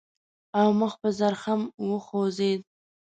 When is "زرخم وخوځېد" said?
1.19-2.61